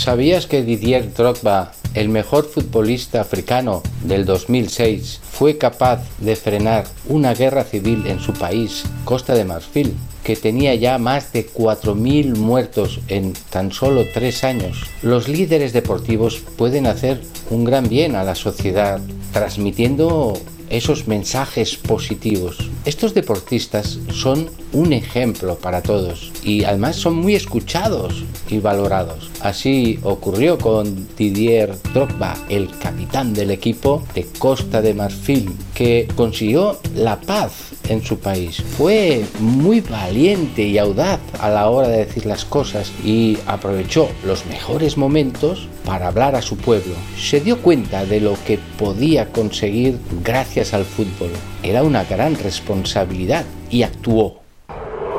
¿Sabías 0.00 0.46
que 0.46 0.62
Didier 0.62 1.12
Drogba, 1.12 1.72
el 1.92 2.08
mejor 2.08 2.48
futbolista 2.48 3.20
africano 3.20 3.82
del 4.02 4.24
2006, 4.24 5.20
fue 5.30 5.58
capaz 5.58 6.00
de 6.20 6.36
frenar 6.36 6.86
una 7.06 7.34
guerra 7.34 7.64
civil 7.64 8.06
en 8.06 8.18
su 8.18 8.32
país, 8.32 8.84
Costa 9.04 9.34
de 9.34 9.44
Marfil, 9.44 9.94
que 10.24 10.36
tenía 10.36 10.74
ya 10.74 10.96
más 10.96 11.34
de 11.34 11.46
4.000 11.46 12.34
muertos 12.34 13.00
en 13.08 13.34
tan 13.50 13.72
solo 13.72 14.06
tres 14.14 14.42
años? 14.42 14.84
Los 15.02 15.28
líderes 15.28 15.74
deportivos 15.74 16.40
pueden 16.56 16.86
hacer 16.86 17.20
un 17.50 17.64
gran 17.64 17.86
bien 17.86 18.14
a 18.14 18.24
la 18.24 18.36
sociedad, 18.36 19.02
transmitiendo 19.34 20.32
esos 20.70 21.06
mensajes 21.08 21.76
positivos. 21.76 22.70
Estos 22.84 23.12
deportistas 23.12 23.98
son 24.12 24.48
un 24.72 24.92
ejemplo 24.92 25.58
para 25.58 25.82
todos 25.82 26.32
y 26.42 26.64
además 26.64 26.96
son 26.96 27.16
muy 27.16 27.34
escuchados 27.34 28.24
y 28.48 28.58
valorados. 28.58 29.30
Así 29.40 29.98
ocurrió 30.02 30.58
con 30.58 31.08
Didier 31.16 31.76
Drogba, 31.92 32.36
el 32.48 32.70
capitán 32.78 33.34
del 33.34 33.50
equipo 33.50 34.02
de 34.14 34.24
Costa 34.38 34.80
de 34.80 34.94
Marfil, 34.94 35.52
que 35.74 36.08
consiguió 36.16 36.80
la 36.94 37.20
paz 37.20 37.69
en 37.88 38.02
su 38.04 38.18
país. 38.18 38.62
Fue 38.76 39.24
muy 39.38 39.80
valiente 39.80 40.62
y 40.62 40.78
audaz 40.78 41.20
a 41.40 41.50
la 41.50 41.68
hora 41.68 41.88
de 41.88 42.04
decir 42.04 42.26
las 42.26 42.44
cosas 42.44 42.92
y 43.04 43.38
aprovechó 43.46 44.08
los 44.24 44.46
mejores 44.46 44.96
momentos 44.96 45.68
para 45.84 46.08
hablar 46.08 46.36
a 46.36 46.42
su 46.42 46.56
pueblo. 46.56 46.94
Se 47.18 47.40
dio 47.40 47.60
cuenta 47.60 48.04
de 48.04 48.20
lo 48.20 48.36
que 48.46 48.58
podía 48.78 49.32
conseguir 49.32 49.98
gracias 50.22 50.74
al 50.74 50.84
fútbol. 50.84 51.30
Era 51.62 51.82
una 51.82 52.04
gran 52.04 52.36
responsabilidad 52.36 53.44
y 53.70 53.82
actuó. 53.82 54.40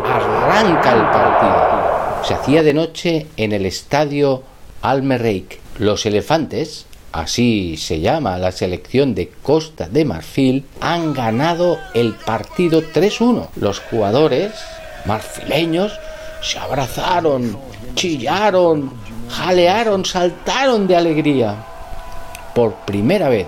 Arranca 0.03 0.93
el 0.93 1.01
partido. 1.11 2.25
Se 2.27 2.33
hacía 2.33 2.63
de 2.63 2.73
noche 2.73 3.27
en 3.37 3.51
el 3.51 3.65
estadio 3.65 4.43
Almerreik. 4.81 5.59
Los 5.79 6.05
elefantes 6.05 6.85
así 7.11 7.77
se 7.77 7.99
llama 7.99 8.37
la 8.37 8.51
selección 8.51 9.13
de 9.15 9.29
Costa 9.41 9.87
de 9.87 10.05
Marfil, 10.05 10.65
han 10.79 11.13
ganado 11.13 11.77
el 11.93 12.13
partido 12.13 12.81
3-1. 12.81 13.49
Los 13.55 13.79
jugadores 13.79 14.53
marfileños 15.05 15.93
se 16.41 16.59
abrazaron, 16.59 17.57
chillaron, 17.95 18.91
jalearon, 19.29 20.05
saltaron 20.05 20.87
de 20.87 20.95
alegría. 20.95 21.55
Por 22.55 22.73
primera 22.85 23.29
vez 23.29 23.47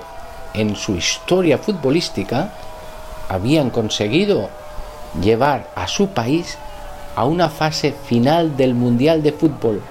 en 0.54 0.76
su 0.76 0.96
historia 0.96 1.58
futbolística 1.58 2.54
habían 3.30 3.70
conseguido 3.70 4.50
llevar 5.22 5.70
a 5.76 5.88
su 5.88 6.10
país 6.10 6.58
a 7.16 7.26
una 7.26 7.50
fase 7.50 7.94
final 8.08 8.58
del 8.58 8.74
Mundial 8.74 9.22
de 9.22 9.32
Fútbol, 9.32 9.82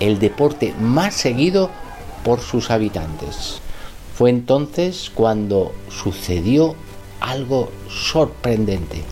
el 0.00 0.18
deporte 0.18 0.74
más 0.78 1.14
seguido 1.14 1.70
por 2.24 2.40
sus 2.40 2.70
habitantes. 2.70 3.60
Fue 4.16 4.30
entonces 4.30 5.10
cuando 5.14 5.72
sucedió 5.90 6.74
algo 7.20 7.70
sorprendente. 7.88 9.02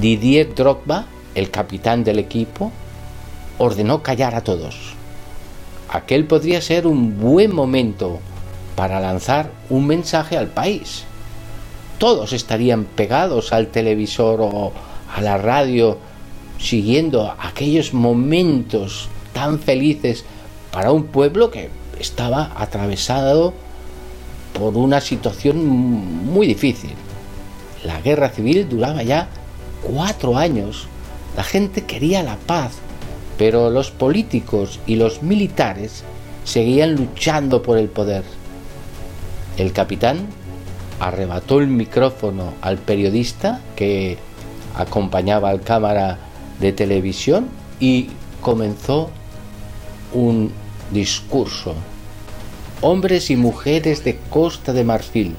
Didier 0.00 0.54
Drogba, 0.54 1.06
el 1.34 1.50
capitán 1.50 2.04
del 2.04 2.18
equipo, 2.18 2.72
ordenó 3.58 4.02
callar 4.02 4.34
a 4.34 4.42
todos. 4.42 4.94
Aquel 5.88 6.26
podría 6.26 6.60
ser 6.60 6.86
un 6.86 7.20
buen 7.20 7.54
momento 7.54 8.18
para 8.76 9.00
lanzar 9.00 9.50
un 9.70 9.86
mensaje 9.86 10.36
al 10.36 10.48
país. 10.48 11.04
Todos 11.98 12.32
estarían 12.32 12.84
pegados 12.84 13.52
al 13.52 13.68
televisor 13.68 14.40
o 14.40 14.72
a 15.14 15.20
la 15.20 15.38
radio 15.38 15.98
siguiendo 16.58 17.34
aquellos 17.38 17.94
momentos 17.94 19.08
tan 19.32 19.58
felices 19.58 20.24
para 20.74 20.90
un 20.90 21.04
pueblo 21.04 21.52
que 21.52 21.70
estaba 22.00 22.50
atravesado 22.56 23.54
por 24.58 24.76
una 24.76 25.00
situación 25.00 25.64
muy 25.64 26.48
difícil. 26.48 26.94
La 27.84 28.00
guerra 28.00 28.30
civil 28.30 28.68
duraba 28.68 29.04
ya 29.04 29.28
cuatro 29.84 30.36
años. 30.36 30.88
La 31.36 31.44
gente 31.44 31.84
quería 31.84 32.24
la 32.24 32.34
paz, 32.34 32.72
pero 33.38 33.70
los 33.70 33.92
políticos 33.92 34.80
y 34.84 34.96
los 34.96 35.22
militares 35.22 36.02
seguían 36.42 36.96
luchando 36.96 37.62
por 37.62 37.78
el 37.78 37.88
poder. 37.88 38.24
El 39.56 39.72
capitán 39.72 40.26
arrebató 40.98 41.60
el 41.60 41.68
micrófono 41.68 42.52
al 42.62 42.78
periodista 42.78 43.60
que 43.76 44.18
acompañaba 44.76 45.50
al 45.50 45.60
cámara 45.60 46.18
de 46.58 46.72
televisión 46.72 47.48
y 47.78 48.08
comenzó 48.40 49.10
un 50.12 50.63
discurso. 50.94 51.74
Hombres 52.80 53.28
y 53.28 53.36
mujeres 53.36 54.04
de 54.04 54.16
Costa 54.30 54.72
de 54.72 54.84
Marfil. 54.84 55.36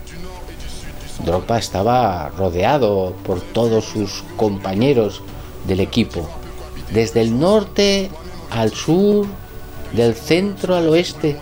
Drogba 1.25 1.57
estaba 1.57 2.29
rodeado 2.29 3.15
por 3.25 3.41
todos 3.41 3.85
sus 3.85 4.23
compañeros 4.35 5.21
del 5.65 5.79
equipo, 5.79 6.29
desde 6.91 7.21
el 7.21 7.39
norte 7.39 8.11
al 8.51 8.73
sur, 8.73 9.25
del 9.93 10.13
centro 10.13 10.75
al 10.75 10.89
oeste. 10.89 11.37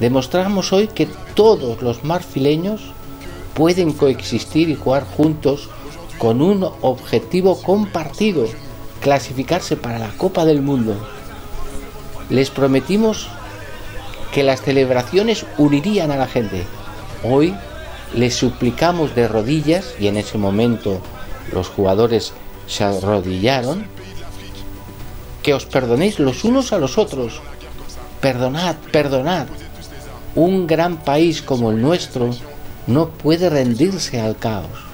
Demostramos 0.00 0.72
hoy 0.72 0.88
que 0.88 1.08
todos 1.34 1.82
los 1.82 2.04
marfileños 2.04 2.92
pueden 3.54 3.92
coexistir 3.92 4.68
y 4.68 4.76
jugar 4.76 5.04
juntos 5.04 5.68
con 6.18 6.40
un 6.40 6.62
objetivo 6.82 7.60
compartido, 7.60 8.46
clasificarse 9.00 9.76
para 9.76 9.98
la 9.98 10.10
Copa 10.10 10.44
del 10.44 10.62
Mundo. 10.62 10.94
Les 12.30 12.50
prometimos 12.50 13.28
que 14.36 14.42
las 14.42 14.60
celebraciones 14.60 15.46
unirían 15.56 16.10
a 16.10 16.18
la 16.18 16.26
gente. 16.26 16.64
Hoy 17.24 17.54
les 18.14 18.34
suplicamos 18.34 19.14
de 19.14 19.28
rodillas, 19.28 19.94
y 19.98 20.08
en 20.08 20.18
ese 20.18 20.36
momento 20.36 21.00
los 21.54 21.68
jugadores 21.68 22.34
se 22.66 22.84
arrodillaron, 22.84 23.86
que 25.42 25.54
os 25.54 25.64
perdonéis 25.64 26.18
los 26.18 26.44
unos 26.44 26.74
a 26.74 26.78
los 26.78 26.98
otros. 26.98 27.40
Perdonad, 28.20 28.76
perdonad. 28.92 29.46
Un 30.34 30.66
gran 30.66 30.98
país 30.98 31.40
como 31.40 31.70
el 31.70 31.80
nuestro 31.80 32.28
no 32.86 33.08
puede 33.08 33.48
rendirse 33.48 34.20
al 34.20 34.36
caos. 34.36 34.84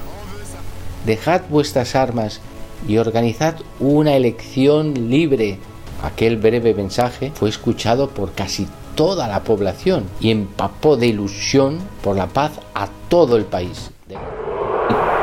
Dejad 1.05 1.41
vuestras 1.49 1.97
armas 1.97 2.39
y 2.87 2.97
organizad 2.97 3.55
una 3.81 4.15
elección 4.15 5.09
libre. 5.09 5.59
Aquel 6.01 6.37
breve 6.37 6.73
mensaje 6.73 7.33
fue 7.35 7.49
escuchado 7.49 8.09
por 8.09 8.31
casi 8.31 8.69
toda 8.95 9.27
la 9.27 9.43
población 9.43 10.05
y 10.19 10.31
empapó 10.31 10.97
de 10.97 11.07
ilusión 11.07 11.79
por 12.03 12.15
la 12.15 12.27
paz 12.27 12.51
a 12.73 12.87
todo 13.09 13.37
el 13.37 13.45
país. 13.45 13.91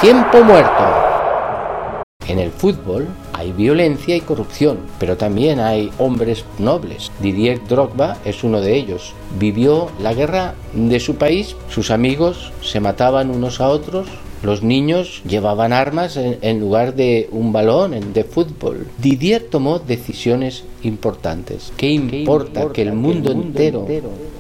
Tiempo 0.01 0.43
muerto. 0.43 1.11
En 2.27 2.39
el 2.39 2.51
fútbol 2.51 3.09
hay 3.33 3.53
violencia 3.53 4.15
y 4.15 4.21
corrupción, 4.21 4.79
pero 4.99 5.17
también 5.17 5.59
hay 5.59 5.91
hombres 5.99 6.45
nobles. 6.59 7.11
Didier 7.21 7.61
Drogba 7.67 8.19
es 8.25 8.45
uno 8.45 8.61
de 8.61 8.77
ellos. 8.77 9.15
Vivió 9.39 9.91
la 10.01 10.15
guerra 10.15 10.55
de 10.73 11.01
su 11.01 11.17
país, 11.17 11.57
sus 11.69 11.91
amigos 11.91 12.53
se 12.63 12.79
mataban 12.79 13.31
unos 13.31 13.61
a 13.61 13.69
otros, 13.69 14.07
los 14.43 14.63
niños 14.63 15.23
llevaban 15.29 15.73
armas 15.73 16.17
en, 16.17 16.61
lugar 16.61 16.95
de 16.95 17.29
un 17.31 17.53
balón 17.53 18.13
de 18.13 18.25
fútbol. 18.25 18.87
Didier 18.99 19.49
tomó 19.51 19.79
decisiones 19.79 20.65
importantes. 20.83 21.73
¿Qué 21.77 21.91
importa 21.91 22.73
que 22.73 22.83
el 22.83 22.95
mundo 22.95 23.33
entero 23.33 23.87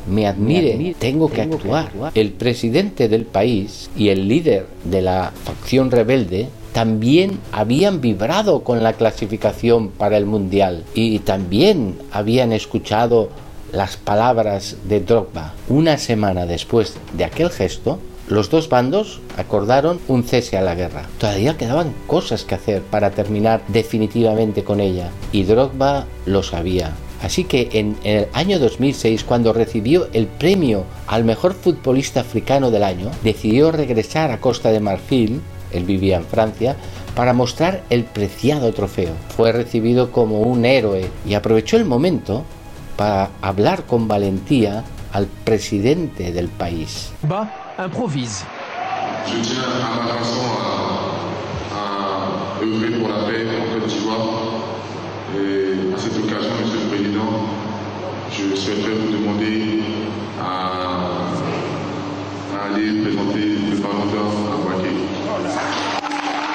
me 0.08 0.26
admire? 0.26 0.94
Tengo 0.98 1.30
que 1.30 1.42
actuar. 1.42 1.92
El 2.14 2.32
presidente 2.32 3.08
del 3.08 3.26
país 3.26 3.90
y 3.96 4.08
el 4.08 4.28
líder 4.28 4.66
de 4.84 5.02
la 5.02 5.32
facción 5.44 5.90
rebelde 5.90 6.48
también 6.72 7.38
habían 7.52 8.00
vibrado 8.00 8.62
con 8.62 8.82
la 8.82 8.92
clasificación 8.92 9.88
para 9.90 10.16
el 10.16 10.24
Mundial 10.24 10.84
y 10.94 11.18
también 11.18 11.96
habían 12.12 12.52
escuchado 12.52 13.28
las 13.72 13.96
palabras 13.96 14.76
de 14.88 15.00
Drogba. 15.00 15.54
Una 15.68 15.98
semana 15.98 16.46
después 16.46 16.96
de 17.16 17.24
aquel 17.24 17.50
gesto, 17.50 17.98
los 18.30 18.48
dos 18.48 18.68
bandos 18.68 19.20
acordaron 19.36 19.98
un 20.06 20.22
cese 20.22 20.56
a 20.56 20.62
la 20.62 20.76
guerra. 20.76 21.02
Todavía 21.18 21.56
quedaban 21.56 21.92
cosas 22.06 22.44
que 22.44 22.54
hacer 22.54 22.80
para 22.80 23.10
terminar 23.10 23.60
definitivamente 23.68 24.62
con 24.62 24.80
ella 24.80 25.10
y 25.32 25.42
Drogba 25.42 26.06
lo 26.26 26.42
sabía. 26.44 26.92
Así 27.22 27.44
que 27.44 27.68
en 27.72 27.96
el 28.04 28.28
año 28.32 28.58
2006, 28.58 29.24
cuando 29.24 29.52
recibió 29.52 30.08
el 30.12 30.26
premio 30.26 30.84
al 31.06 31.24
mejor 31.24 31.54
futbolista 31.54 32.20
africano 32.20 32.70
del 32.70 32.84
año, 32.84 33.10
decidió 33.22 33.72
regresar 33.72 34.30
a 34.30 34.40
Costa 34.40 34.70
de 34.70 34.80
Marfil, 34.80 35.42
él 35.72 35.84
vivía 35.84 36.16
en 36.16 36.24
Francia, 36.24 36.76
para 37.14 37.32
mostrar 37.32 37.82
el 37.90 38.04
preciado 38.04 38.72
trofeo. 38.72 39.12
Fue 39.36 39.52
recibido 39.52 40.12
como 40.12 40.40
un 40.40 40.64
héroe 40.64 41.10
y 41.26 41.34
aprovechó 41.34 41.76
el 41.76 41.84
momento 41.84 42.44
para 42.96 43.30
hablar 43.42 43.84
con 43.84 44.08
valentía 44.08 44.84
al 45.12 45.26
presidente 45.44 46.30
del 46.32 46.48
país. 46.48 47.12
improvise. 47.78 48.44
Je 49.26 49.40
tiens 49.42 49.62
à 49.62 50.04
ma 50.04 50.12
façon 50.18 50.46
à, 50.60 51.76
à 51.76 52.62
œuvrer 52.62 52.90
pour 52.98 53.08
la 53.08 53.24
paix 53.24 53.46
en 53.48 53.72
Côte 53.80 53.88
d'Ivoire. 53.88 54.28
Et 55.36 55.94
à 55.94 55.98
cette 55.98 56.16
occasion, 56.18 56.50
Monsieur 56.60 56.80
le 56.80 56.88
Président, 56.88 57.32
je 58.32 58.54
souhaiterais 58.56 58.94
vous 58.94 59.12
demander 59.12 59.82
à, 60.40 61.22
à 62.56 62.74
aller 62.74 63.02
présenter 63.02 63.44
le 63.70 63.76
parlementaire. 63.76 64.59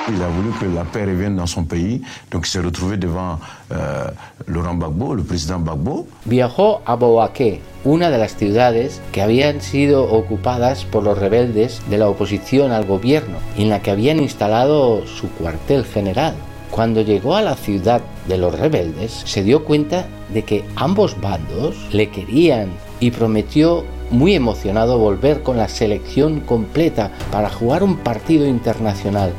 Il 0.08 0.22
a 0.22 0.28
voulu 0.28 0.52
que 0.60 0.66
la 0.68 0.84
paix 0.84 1.04
revienne 1.04 1.36
dans 1.36 1.48
son 1.48 1.64
pays, 1.64 2.02
donc 2.30 2.46
il 2.46 2.52
s'est 2.52 2.60
retrouvé 2.60 2.96
devant 2.96 3.40
euh, 3.72 4.06
Laurent 4.46 4.76
Gbagbo, 4.76 5.16
le 5.16 5.24
président 5.24 5.60
Gbagbo. 5.60 6.06
Viajó 6.26 6.82
a 6.86 6.96
Bouaké, 6.96 7.60
una 7.84 8.12
de 8.12 8.20
las 8.20 8.36
ciudades 8.36 9.02
que 9.12 9.24
habían 9.24 9.62
sido 9.62 10.04
ocupadas 10.04 10.86
por 10.86 11.02
los 11.02 11.18
rebeldes 11.18 11.82
de 11.90 11.98
la 11.98 12.08
oposición 12.08 12.72
al 12.72 12.86
gobierno, 12.86 13.38
en 13.58 13.70
la 13.70 13.82
que 13.82 13.90
habían 13.90 14.20
instalado 14.20 15.08
su 15.08 15.28
cuartel 15.30 15.84
general. 15.86 16.36
Cuando 16.70 17.02
llegó 17.02 17.36
a 17.36 17.42
la 17.42 17.56
ciudad 17.56 18.02
de 18.28 18.38
los 18.38 18.54
rebeldes, 18.54 19.24
se 19.26 19.42
dio 19.42 19.66
cuenta 19.66 20.06
de 20.32 20.44
que 20.44 20.66
ambos 20.76 21.20
bandos 21.20 21.76
le 21.92 22.10
querían 22.10 22.70
y 23.00 23.10
prometió 23.10 23.84
muy 24.12 24.36
emocionado 24.36 25.00
volver 25.00 25.42
con 25.42 25.58
la 25.58 25.68
selección 25.68 26.42
completa 26.42 27.12
para 27.32 27.50
jugar 27.50 27.82
un 27.82 27.98
partido 27.98 28.46
internacional. 28.46 29.34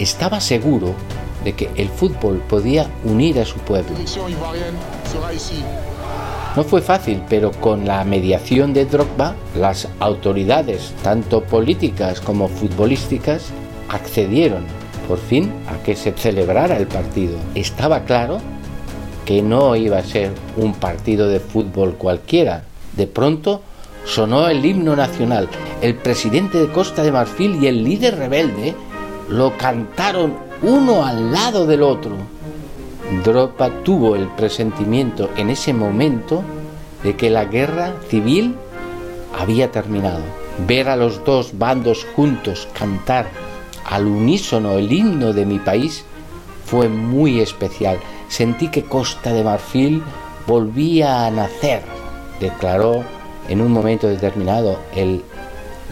Estaba 0.00 0.40
seguro 0.40 0.94
de 1.44 1.52
que 1.52 1.68
el 1.76 1.90
fútbol 1.90 2.42
podía 2.48 2.88
unir 3.04 3.38
a 3.38 3.44
su 3.44 3.58
pueblo. 3.58 3.94
No 6.56 6.64
fue 6.64 6.80
fácil, 6.80 7.22
pero 7.28 7.52
con 7.52 7.86
la 7.86 8.02
mediación 8.04 8.72
de 8.72 8.86
Drogba, 8.86 9.36
las 9.54 9.88
autoridades, 10.00 10.94
tanto 11.02 11.42
políticas 11.44 12.20
como 12.22 12.48
futbolísticas, 12.48 13.50
accedieron 13.90 14.64
por 15.06 15.18
fin 15.18 15.52
a 15.68 15.82
que 15.82 15.94
se 15.94 16.12
celebrara 16.12 16.78
el 16.78 16.86
partido. 16.86 17.36
Estaba 17.54 18.04
claro 18.04 18.38
que 19.26 19.42
no 19.42 19.76
iba 19.76 19.98
a 19.98 20.04
ser 20.04 20.32
un 20.56 20.72
partido 20.72 21.28
de 21.28 21.40
fútbol 21.40 21.96
cualquiera. 21.96 22.64
De 22.96 23.06
pronto 23.06 23.60
sonó 24.06 24.48
el 24.48 24.64
himno 24.64 24.96
nacional. 24.96 25.46
El 25.82 25.94
presidente 25.94 26.58
de 26.58 26.72
Costa 26.72 27.02
de 27.02 27.12
Marfil 27.12 27.62
y 27.62 27.66
el 27.66 27.84
líder 27.84 28.16
rebelde 28.16 28.74
lo 29.30 29.56
cantaron 29.56 30.34
uno 30.62 31.06
al 31.06 31.32
lado 31.32 31.66
del 31.66 31.82
otro. 31.82 32.16
Dropa 33.24 33.70
tuvo 33.84 34.16
el 34.16 34.26
presentimiento 34.28 35.30
en 35.36 35.50
ese 35.50 35.72
momento 35.72 36.42
de 37.04 37.16
que 37.16 37.30
la 37.30 37.44
guerra 37.44 37.94
civil 38.08 38.56
había 39.38 39.70
terminado. 39.70 40.20
Ver 40.66 40.88
a 40.88 40.96
los 40.96 41.24
dos 41.24 41.56
bandos 41.56 42.04
juntos 42.16 42.68
cantar 42.76 43.28
al 43.84 44.06
unísono 44.06 44.72
el 44.78 44.92
himno 44.92 45.32
de 45.32 45.46
mi 45.46 45.60
país 45.60 46.04
fue 46.66 46.88
muy 46.88 47.40
especial. 47.40 47.98
Sentí 48.28 48.68
que 48.68 48.82
Costa 48.82 49.32
de 49.32 49.44
Marfil 49.44 50.02
volvía 50.46 51.26
a 51.26 51.30
nacer, 51.30 51.82
declaró 52.40 53.04
en 53.48 53.60
un 53.60 53.72
momento 53.72 54.08
determinado 54.08 54.78
el 54.94 55.22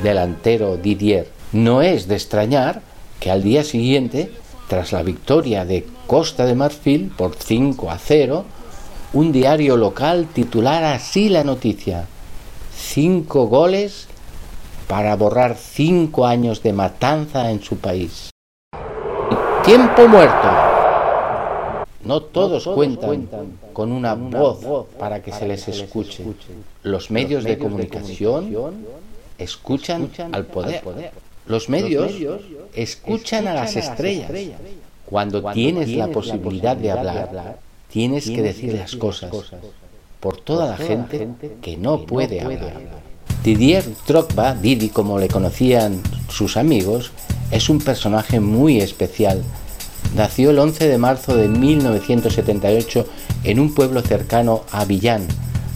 delantero 0.03 0.77
Didier. 0.77 1.29
No 1.53 1.83
es 1.83 2.09
de 2.09 2.17
extrañar 2.17 2.83
que 3.21 3.31
al 3.31 3.43
día 3.43 3.65
siguiente, 3.65 4.31
tras 4.69 4.93
la 4.93 5.03
victoria 5.03 5.65
de 5.65 5.87
Costa 6.07 6.45
de 6.45 6.55
Marfil 6.55 7.13
por 7.17 7.35
5 7.37 7.91
a 7.91 7.99
0, 7.99 8.45
un 9.13 9.33
diario 9.33 9.77
local 9.77 10.29
titulara 10.33 10.95
así 10.95 11.29
la 11.29 11.45
noticia. 11.45 12.07
Cinco 12.75 13.47
goles 13.47 14.07
para 14.87 15.17
borrar 15.17 15.57
cinco 15.57 16.27
años 16.27 16.63
de 16.63 16.73
matanza 16.73 17.51
en 17.51 17.63
su 17.63 17.77
país. 17.77 18.31
Tiempo 19.65 20.09
muerto. 20.09 20.49
No 22.05 22.23
todos, 22.23 22.67
cuentan, 22.67 23.29
con 23.75 23.93
una, 23.93 24.15
voz, 24.15 24.87
para 24.99 25.23
que 25.23 25.33
se 25.33 25.47
les 25.47 25.69
escuche. 25.69 26.25
Los 26.83 27.11
medios 27.11 27.45
de 27.45 27.59
comunicación 27.59 28.55
escuchan 29.37 30.11
al 30.33 30.47
poder. 30.47 30.83
Los 31.49 31.69
medios 31.69 32.13
escuchan 32.75 33.49
a 33.49 33.55
las 33.55 33.77
estrellas. 33.77 34.31
Cuando 35.07 35.43
tienes 35.53 35.89
la 35.89 36.09
posibilidad 36.09 36.77
de 36.77 36.91
hablar, 36.91 37.59
tienes 37.91 38.27
que 38.27 38.43
decir 38.43 38.75
las 38.75 38.95
cosas 38.97 39.33
por 40.21 40.37
toda 40.37 40.71
la 40.71 40.77
gente 40.77 41.29
que 41.63 41.77
no 41.77 42.05
puede 42.05 42.41
hablar. 42.41 42.81
Didier 43.43 43.85
Drogba, 44.07 44.55
Didi 44.55 44.89
como 44.89 45.19
le 45.19 45.29
conocían 45.29 46.03
sus 46.29 46.57
amigos, 46.57 47.13
es 47.51 47.71
un 47.71 47.79
personaje 47.79 48.41
muy 48.41 48.81
especial. 48.81 49.43
Nació 50.15 50.51
el 50.51 50.59
11 50.59 50.89
de 50.89 50.99
marzo 50.99 51.37
de 51.37 51.49
1978 51.49 53.07
en 53.45 53.61
un 53.61 53.75
pueblo 53.75 54.03
cercano 54.03 54.65
a 54.71 54.85
Villán, 54.85 55.27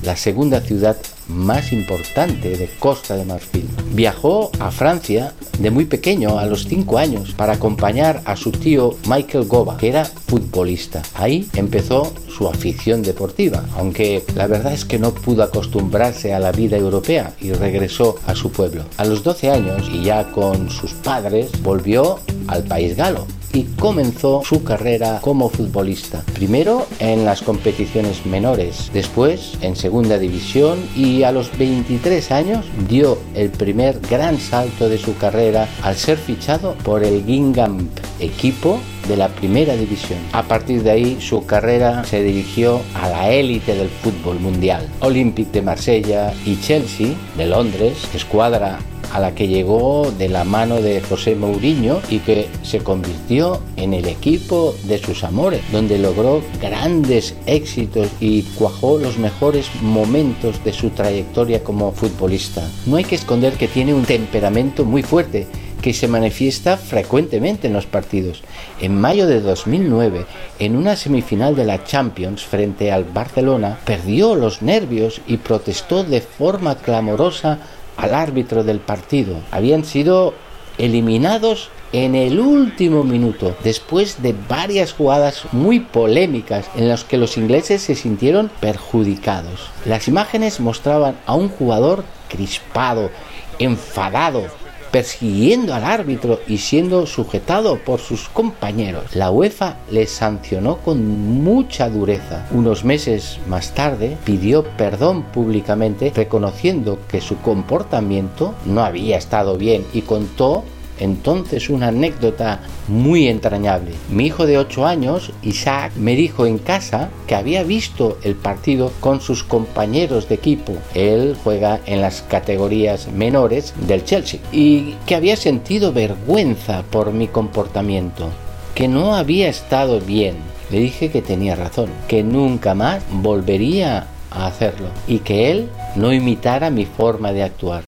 la 0.03 0.17
segunda 0.17 0.61
ciudad 0.61 0.97
más 1.29 1.73
importante 1.73 2.57
de 2.57 2.69
Costa 2.79 3.17
de 3.17 3.25
Marfil. 3.25 3.69
Viajó 3.93 4.51
a 4.59 4.71
Francia 4.71 5.33
de 5.59 5.71
muy 5.71 5.85
pequeño, 5.85 6.39
a 6.39 6.47
los 6.47 6.67
5 6.67 6.99
años, 6.99 7.33
para 7.33 7.55
acompañar 7.55 8.23
a 8.25 8.37
su 8.37 8.51
tío 8.51 8.97
Michael 9.07 9.45
Goba, 9.45 9.77
que 9.77 9.89
era 9.89 10.05
futbolista. 10.05 11.03
Ahí 11.15 11.49
empezó 11.55 12.13
su 12.29 12.49
afición 12.49 13.03
deportiva, 13.03 13.65
aunque 13.77 14.25
la 14.35 14.47
verdad 14.47 14.73
es 14.73 14.85
que 14.85 14.99
no 14.99 15.13
pudo 15.15 15.43
acostumbrarse 15.43 16.35
a 16.35 16.41
la 16.41 16.53
vida 16.53 16.77
europea 16.77 17.35
y 17.41 17.53
regresó 17.53 18.17
a 18.27 18.35
su 18.35 18.51
pueblo. 18.51 18.85
A 18.97 19.05
los 19.05 19.23
12 19.23 19.51
años, 19.51 19.89
y 19.93 20.05
ya 20.05 20.31
con 20.33 20.71
sus 20.71 20.93
padres, 20.93 21.51
volvió 21.63 22.19
al 22.49 22.65
país 22.65 22.97
galo 22.97 23.27
y 23.53 23.65
comenzó 23.79 24.43
su 24.45 24.65
carrera 24.65 25.21
como 25.21 25.49
futbolista. 25.49 26.23
Primero 26.35 26.87
en 26.99 27.25
las 27.25 27.43
competiciones 27.43 28.25
menores, 28.27 28.91
después 28.93 29.53
en 29.61 29.77
segunda 29.77 30.19
división 30.19 30.79
y 30.97 31.23
a 31.23 31.33
los 31.33 31.57
23 31.59 32.31
años 32.33 32.65
dio 32.89 33.19
el 33.35 33.51
primer 33.51 34.01
gran 34.01 34.39
salto 34.39 34.89
de 34.89 34.99
su 34.99 35.17
carrera 35.17 35.69
al 35.83 35.97
ser 35.97 36.19
fichado 36.19 36.75
por 36.83 37.05
el 37.05 37.25
Gingham, 37.25 37.89
equipo 38.21 38.81
de 39.09 39.17
la 39.17 39.29
primera 39.29 39.75
división. 39.75 40.19
A 40.33 40.43
partir 40.45 40.83
de 40.83 40.91
ahí 40.91 41.19
su 41.21 41.45
carrera 41.45 42.05
se 42.05 42.23
dirigió 42.23 42.81
a 42.95 43.09
la 43.09 43.31
élite 43.31 43.75
del 43.75 43.89
fútbol 43.89 44.41
mundial. 44.41 44.89
Olympique 45.01 45.53
de 45.53 45.63
Marsella 45.63 46.33
y 46.45 46.61
Chelsea 46.61 47.15
de 47.37 47.47
Londres, 47.47 48.09
escuadra 48.15 48.79
a 49.12 49.20
la 49.20 49.35
que 49.35 49.49
llegó 49.49 50.11
de 50.17 50.29
la 50.29 50.44
mano 50.44 50.81
de 50.81 51.00
José 51.00 51.35
Mourinho 51.35 52.00
y 52.09 52.20
que 52.20 52.49
se 52.62 52.81
convirtió 52.81 53.61
en 53.76 53.94
el 53.94 54.09
equipo 54.09 54.75
de 54.85 54.99
sus 54.99 55.23
amores, 55.25 55.61
donde 55.70 55.99
logró 55.99 56.43
grandes 56.61 57.35
éxitos 57.47 58.09
y 58.20 58.43
cuajó 58.43 58.99
los 58.99 59.19
mejores 59.19 59.69
momentos 59.82 60.62
de 60.64 60.73
su 60.73 60.91
trayectoria 60.91 61.63
como 61.63 61.93
futbolista. 61.93 62.67
No 62.87 62.96
hay 62.96 63.05
que 63.05 63.17
esconder 63.17 63.55
que 63.55 63.69
tiene 63.69 63.94
un 63.94 64.05
temperamento 64.05 64.84
muy 64.84 65.03
fuerte 65.03 65.46
que 65.82 65.93
se 65.93 66.08
manifiesta 66.08 66.77
frecuentemente 66.77 67.67
en 67.67 67.72
los 67.72 67.87
partidos. 67.87 68.43
En 68.81 68.98
mayo 68.98 69.27
de 69.27 69.41
2009, 69.41 70.25
en 70.60 70.77
una 70.77 70.96
semifinal 70.96 71.56
de 71.56 71.65
la 71.65 71.84
Champions 71.84 72.44
frente 72.44 72.93
al 72.93 73.05
Barcelona, 73.05 73.79
perdió 73.84 74.37
los 74.37 74.63
nervios 74.63 75.20
y 75.27 75.39
protestó 75.39 76.05
de 76.05 76.20
forma 76.20 76.77
clamorosa 76.77 77.58
al 77.96 78.15
árbitro 78.15 78.65
del 78.65 78.81
partido. 78.81 79.37
Habían 79.51 79.84
sido 79.84 80.34
eliminados 80.79 81.70
en 81.93 82.15
el 82.15 82.41
último 82.41 83.05
minuto, 83.05 83.55
después 83.63 84.22
de 84.22 84.34
varias 84.49 84.94
jugadas 84.94 85.44
muy 85.53 85.81
polémicas 85.81 86.67
en 86.75 86.89
las 86.89 87.05
que 87.05 87.19
los 87.19 87.37
ingleses 87.37 87.82
se 87.82 87.94
sintieron 87.94 88.51
perjudicados. 88.61 89.70
Las 89.84 90.08
imágenes 90.08 90.58
mostraban 90.58 91.17
a 91.27 91.34
un 91.34 91.51
jugador 91.51 92.05
crispado, 92.29 93.11
enfadado, 93.58 94.46
persiguiendo 94.93 95.75
al 95.75 95.84
árbitro 95.84 96.39
y 96.46 96.58
siendo 96.58 97.06
sujetado 97.06 97.79
por 97.79 97.99
sus 97.99 98.29
compañeros. 98.29 99.17
La 99.17 99.31
UEFA 99.31 99.79
le 99.91 100.06
sancionó 100.06 100.77
con 100.77 101.43
mucha 101.43 101.89
dureza. 101.89 102.46
Unos 102.53 102.84
meses 102.84 103.41
más 103.49 103.75
tarde 103.75 104.17
pidió 104.25 104.63
perdón 104.77 105.22
públicamente 105.22 106.13
reconociendo 106.15 106.99
que 107.08 107.20
su 107.20 107.39
comportamiento 107.39 108.55
no 108.67 108.84
había 108.84 109.17
estado 109.17 109.56
bien 109.56 109.84
y 109.93 110.03
contó 110.03 110.63
entonces 111.03 111.69
una 111.69 111.89
anécdota 111.89 112.61
muy 112.87 113.27
entrañable. 113.27 113.93
Mi 114.09 114.27
hijo 114.27 114.47
de 114.47 114.59
8 114.59 114.87
años, 114.87 115.32
Isaac, 115.43 115.93
me 115.97 116.15
dijo 116.15 116.47
en 116.47 116.59
casa 116.59 117.11
que 117.27 117.35
había 117.35 117.65
visto 117.65 118.19
el 118.23 118.37
partido 118.37 118.93
con 119.01 119.21
sus 119.21 119.43
compañeros 119.43 120.29
de 120.29 120.37
equipo. 120.37 120.75
Él 120.94 121.37
juega 121.43 121.81
en 121.87 122.01
las 122.01 122.23
categorías 122.23 123.09
menores 123.09 123.75
del 123.89 124.05
Chelsea 124.05 124.41
y 124.53 124.94
que 125.06 125.17
había 125.17 125.37
sentido 125.37 125.93
vergüenza 125.93 126.85
por 126.91 127.13
mi 127.13 127.27
comportamiento, 127.27 128.29
que 128.75 128.87
no 128.87 129.17
había 129.17 129.49
estado 129.49 130.01
bien. 130.01 130.37
Le 130.71 130.79
dije 130.79 131.11
que 131.11 131.21
tenía 131.21 131.56
razón, 131.56 131.91
que 132.06 132.23
nunca 132.23 132.75
más 132.75 133.03
volvería 133.11 134.06
a 134.31 134.47
hacerlo 134.47 134.87
y 135.09 135.19
que 135.19 135.51
él 135.51 135.69
no 135.97 136.13
imitara 136.13 136.71
mi 136.71 136.87
forma 136.87 137.32
de 137.32 137.43
actuar. 137.43 137.85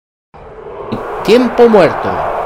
Tiempo 1.25 1.69
muerto 1.69 2.38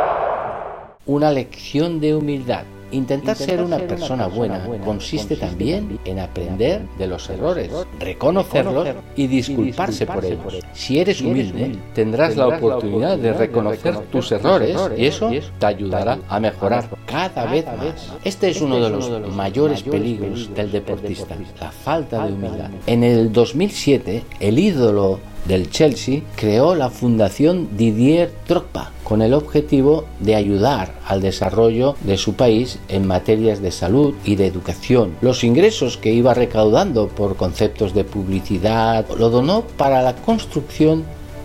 una 1.06 1.30
lección 1.30 2.00
de 2.00 2.14
humildad. 2.14 2.64
Intentar 2.92 3.34
ser 3.36 3.62
una 3.62 3.78
persona 3.78 4.26
buena 4.26 4.68
consiste 4.84 5.36
también 5.36 5.98
en 6.04 6.18
aprender 6.18 6.82
de 6.98 7.06
los 7.06 7.30
errores, 7.30 7.70
reconocerlos 7.98 8.86
y 9.16 9.28
disculparse 9.28 10.04
por 10.04 10.22
ellos. 10.22 10.58
Si 10.74 11.00
eres 11.00 11.22
humilde, 11.22 11.78
tendrás 11.94 12.36
la 12.36 12.48
oportunidad 12.48 13.16
de 13.16 13.32
reconocer 13.32 13.96
tus 14.10 14.30
errores 14.32 14.76
y 14.98 15.06
eso 15.06 15.30
te 15.58 15.66
ayudará 15.66 16.18
a 16.28 16.38
mejorar 16.38 16.86
cada 17.06 17.46
vez 17.46 17.64
más. 17.64 18.12
Este 18.24 18.50
es 18.50 18.60
uno 18.60 18.78
de 18.78 18.90
los 18.90 19.10
mayores 19.34 19.82
peligros 19.82 20.54
del 20.54 20.70
deportista, 20.70 21.34
la 21.58 21.72
falta 21.72 22.26
de 22.26 22.34
humildad. 22.34 22.68
En 22.86 23.04
el 23.04 23.32
2007, 23.32 24.22
el 24.38 24.58
ídolo 24.58 25.18
del 25.46 25.70
Chelsea 25.70 26.20
creó 26.36 26.74
la 26.74 26.90
Fundación 26.90 27.70
Didier 27.76 28.30
Drogba 28.46 28.91
con 29.12 29.20
el 29.20 29.34
objetivo 29.34 30.06
de 30.20 30.36
ayudar 30.36 30.94
al 31.06 31.20
desarrollo 31.20 31.96
de 32.00 32.16
su 32.16 32.32
país 32.32 32.78
en 32.88 33.06
materias 33.06 33.60
de 33.60 33.70
salud 33.70 34.14
y 34.24 34.36
de 34.36 34.46
educación. 34.46 35.16
Los 35.20 35.44
ingresos 35.44 35.98
que 35.98 36.14
iba 36.14 36.32
recaudando 36.32 37.08
por 37.08 37.36
conceptos 37.36 37.92
de 37.92 38.04
publicidad 38.04 39.04
lo 39.18 39.28
donó 39.28 39.64
para 39.76 40.00
la 40.00 40.16
construcción 40.16 41.04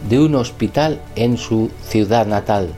de 0.10 0.18
un 0.18 0.36
hospital 0.36 1.02
en 1.18 1.38
su 1.38 1.70
ciudad 1.84 2.26
natal, 2.26 2.70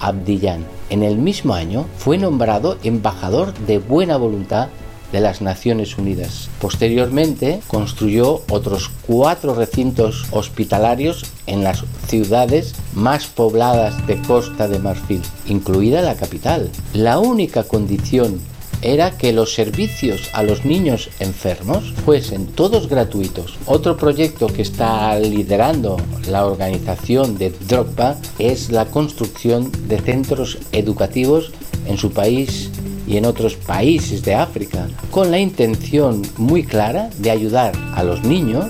Abdillán. 0.00 0.64
En 0.88 1.02
el 1.02 1.18
mismo 1.18 1.52
año 1.52 1.84
fue 1.98 2.16
nombrado 2.16 2.78
embajador 2.82 3.52
de 3.52 3.76
buena 3.76 4.16
voluntad 4.16 4.68
de 5.12 5.20
las 5.20 5.40
Naciones 5.40 5.98
Unidas. 5.98 6.48
Posteriormente 6.60 7.60
construyó 7.66 8.42
otros 8.50 8.90
cuatro 9.06 9.54
recintos 9.54 10.26
hospitalarios 10.30 11.24
en 11.46 11.64
las 11.64 11.84
ciudades 12.06 12.74
más 12.94 13.26
pobladas 13.26 14.06
de 14.06 14.20
Costa 14.22 14.68
de 14.68 14.78
Marfil, 14.78 15.22
incluida 15.46 16.02
la 16.02 16.16
capital. 16.16 16.70
La 16.92 17.18
única 17.18 17.64
condición 17.64 18.40
era 18.82 19.16
que 19.16 19.32
los 19.32 19.54
servicios 19.54 20.30
a 20.32 20.42
los 20.42 20.64
niños 20.64 21.10
enfermos 21.20 21.92
fuesen 22.04 22.46
todos 22.46 22.88
gratuitos. 22.88 23.56
Otro 23.66 23.96
proyecto 23.96 24.46
que 24.46 24.62
está 24.62 25.18
liderando 25.18 25.96
la 26.28 26.46
organización 26.46 27.38
de 27.38 27.50
Drogba 27.50 28.16
es 28.38 28.70
la 28.70 28.86
construcción 28.86 29.72
de 29.88 29.98
centros 29.98 30.58
educativos 30.72 31.50
en 31.86 31.98
su 31.98 32.12
país 32.12 32.70
y 33.08 33.16
en 33.16 33.24
otros 33.24 33.56
países 33.56 34.22
de 34.22 34.34
África, 34.34 34.86
con 35.10 35.30
la 35.30 35.38
intención 35.38 36.22
muy 36.36 36.62
clara 36.62 37.08
de 37.18 37.30
ayudar 37.30 37.72
a 37.94 38.04
los 38.04 38.22
niños 38.22 38.66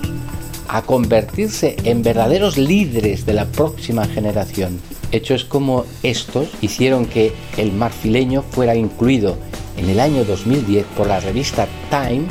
a 0.69 0.83
convertirse 0.83 1.77
en 1.85 2.03
verdaderos 2.03 2.57
líderes 2.57 3.27
de 3.27 3.33
la 3.33 3.47
próxima 3.47 4.05
generación. 4.07 4.81
Hechos 5.11 5.45
como 5.45 5.85
estos 6.03 6.49
hicieron 6.61 7.07
que 7.07 7.33
el 7.57 7.73
marfileño 7.73 8.43
fuera 8.43 8.77
incluido 8.77 9.37
en 9.77 9.89
el 9.89 9.99
año 9.99 10.25
2010 10.25 10.87
por 10.97 11.07
la 11.09 11.21
revista 11.21 11.67
Time 11.91 12.27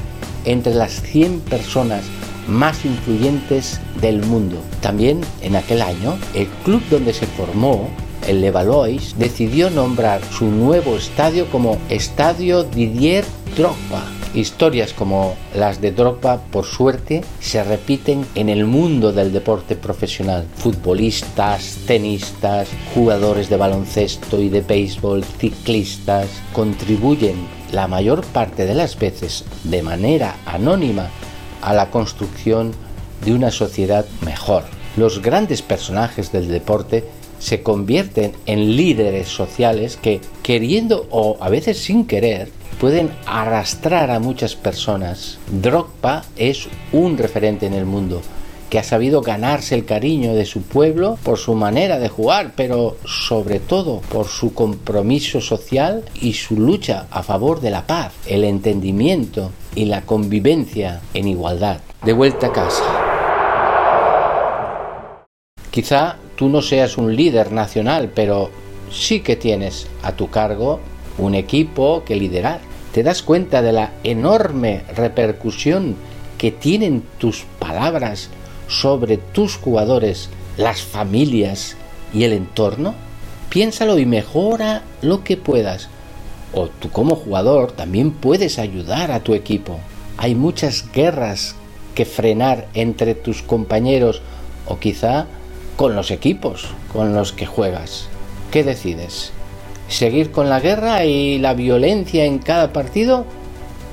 entre 0.46 0.76
las 0.76 1.02
100 1.02 1.42
personas 1.42 2.04
más 2.48 2.86
influyentes 2.86 3.82
del 4.00 4.24
mundo. 4.24 4.58
También 4.82 5.22
en 5.42 5.56
aquel 5.56 5.82
año, 5.82 6.18
el 6.34 6.48
club 6.64 6.82
donde 6.90 7.14
se 7.14 7.26
formó 7.26 7.90
el 8.27 8.41
Levallois 8.41 9.17
decidió 9.17 9.69
nombrar 9.69 10.22
su 10.31 10.46
nuevo 10.46 10.98
estadio 10.98 11.50
como 11.50 11.77
Estadio 11.89 12.63
Didier 12.63 13.25
Drogba. 13.55 14.03
Historias 14.34 14.93
como 14.93 15.36
las 15.55 15.81
de 15.81 15.91
Drogba, 15.91 16.41
por 16.51 16.65
suerte, 16.65 17.24
se 17.39 17.63
repiten 17.63 18.25
en 18.36 18.50
el 18.50 18.65
mundo 18.65 19.13
del 19.13 19.31
deporte 19.31 19.75
profesional. 19.75 20.46
Futbolistas, 20.57 21.77
tenistas, 21.88 22.67
jugadores 22.93 23.50
de 23.50 23.57
baloncesto 23.57 24.39
y 24.39 24.50
de 24.50 24.62
béisbol, 24.62 25.24
ciclistas, 25.24 26.27
contribuyen 26.53 27.48
la 27.72 27.88
mayor 27.88 28.24
parte 28.25 28.65
de 28.65 28.75
las 28.75 29.00
veces 29.00 29.46
de 29.63 29.81
manera 29.81 30.36
anónima 30.46 31.10
a 31.62 31.74
la 31.74 31.89
construcción 31.89 32.74
de 33.24 33.34
una 33.34 33.50
sociedad 33.50 34.05
mejor. 34.22 34.63
Los 34.98 35.22
grandes 35.22 35.62
personajes 35.62 36.31
del 36.31 36.48
deporte 36.48 37.05
se 37.39 37.62
convierten 37.62 38.34
en 38.46 38.75
líderes 38.75 39.27
sociales 39.27 39.98
que, 40.01 40.22
queriendo 40.44 41.08
o 41.10 41.38
a 41.39 41.50
veces 41.50 41.77
sin 41.77 42.06
querer, 42.06 42.50
pueden 42.79 43.10
arrastrar 43.25 44.12
a 44.12 44.20
muchas 44.20 44.56
personas. 44.56 45.39
Drogba 45.51 46.24
es 46.36 46.67
un 46.91 47.17
referente 47.17 47.65
en 47.65 47.74
el 47.74 47.86
mundo 47.86 48.22
que 48.70 48.79
ha 48.79 48.84
sabido 48.84 49.22
ganarse 49.22 49.75
el 49.75 49.86
cariño 49.86 50.34
de 50.34 50.46
su 50.46 50.62
pueblo 50.62 51.17
por 51.24 51.38
su 51.38 51.56
manera 51.56 52.00
de 52.00 52.10
jugar, 52.10 52.51
pero 52.56 52.98
sobre 53.06 53.60
todo 53.60 54.01
por 54.10 54.27
su 54.27 54.53
compromiso 54.53 55.39
social 55.39 56.03
y 56.22 56.34
su 56.34 56.58
lucha 56.58 57.08
a 57.10 57.24
favor 57.24 57.62
de 57.62 57.72
la 57.72 57.88
paz, 57.88 58.13
el 58.25 58.44
entendimiento 58.44 59.51
y 59.75 59.86
la 59.86 60.01
convivencia 60.01 61.01
en 61.13 61.27
igualdad. 61.27 61.79
De 62.03 62.13
vuelta 62.13 62.48
a 62.48 62.51
casa. 62.51 62.84
Quizá 65.72 66.17
tú 66.38 66.48
no 66.50 66.62
seas 66.62 66.98
un 66.98 67.15
líder 67.15 67.51
nacional, 67.51 68.12
pero 68.13 68.51
sí 68.91 69.20
que 69.20 69.36
tienes 69.36 69.88
a 70.03 70.13
tu 70.13 70.29
cargo 70.29 70.79
un 71.17 71.36
equipo 71.36 72.03
que 72.06 72.15
liderar. 72.15 72.62
Te 72.94 73.03
das 73.03 73.22
cuenta 73.22 73.62
de 73.62 73.74
la 73.74 73.91
enorme 74.03 74.84
repercusión 74.96 75.96
que 76.38 76.51
tienen 76.51 77.03
tus 77.17 77.44
palabras 77.60 78.29
sobre 78.67 79.17
tus 79.17 79.58
jugadores, 79.58 80.29
las 80.58 80.82
familias 80.82 81.75
y 82.13 82.24
el 82.24 82.34
entorno. 82.34 82.94
Piénsalo 83.50 83.98
y 83.98 84.06
mejora 84.06 84.84
lo 85.01 85.24
que 85.24 85.38
puedas. 85.38 85.89
O 86.53 86.67
tú 86.67 86.89
como 86.91 87.15
jugador 87.15 87.72
también 87.72 88.12
puedes 88.12 88.60
ayudar 88.60 89.12
a 89.12 89.22
tu 89.22 89.34
equipo. 89.34 89.79
Hay 90.17 90.36
muchas 90.36 90.91
guerras 90.94 91.56
que 91.96 92.06
frenar 92.06 92.67
entre 92.75 93.15
tus 93.15 93.41
compañeros 93.41 94.22
o 94.67 94.77
quizá 94.77 95.25
con 95.77 95.96
los 95.96 96.12
equipos 96.12 96.67
con 96.91 97.13
los 97.13 97.31
que 97.31 97.46
juegas. 97.46 98.07
¿Qué 98.51 98.63
decides? 98.63 99.31
¿Seguir 99.88 100.31
con 100.31 100.50
la 100.50 100.60
guerra 100.60 101.05
y 101.05 101.38
la 101.38 101.53
violencia 101.53 102.25
en 102.25 102.39
cada 102.39 102.74
partido? 102.74 103.25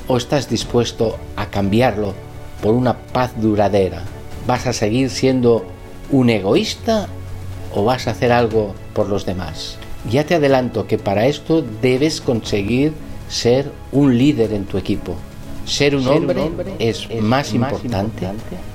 ¿O 0.08 0.16
estás 0.16 0.48
dispuesto 0.48 1.18
a 1.36 1.46
cambiarlo 1.46 2.14
por 2.62 2.74
una 2.74 2.96
paz 2.98 3.32
duradera? 3.36 4.02
¿Vas 4.46 4.66
a 4.66 4.72
seguir 4.72 5.10
siendo 5.10 5.64
un 6.10 6.30
egoísta 6.30 7.06
o 7.74 7.84
vas 7.84 8.08
a 8.08 8.12
hacer 8.12 8.32
algo 8.32 8.74
por 8.94 9.08
los 9.08 9.26
demás? 9.26 9.76
Ya 10.10 10.24
te 10.24 10.34
adelanto 10.34 10.86
que 10.86 10.98
para 10.98 11.26
esto 11.26 11.62
debes 11.82 12.20
conseguir 12.20 12.92
ser 13.28 13.70
un 13.92 14.16
líder 14.18 14.52
en 14.52 14.64
tu 14.64 14.78
equipo. 14.78 15.14
Ser 15.66 15.96
un, 15.96 16.06
hombre, 16.08 16.50
es, 16.78 17.08
más, 17.22 17.54
importante 17.54 18.28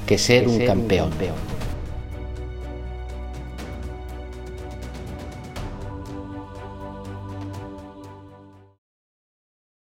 que 0.07 0.17
ser 0.17 0.47
un 0.47 0.59
campeón. 0.65 1.11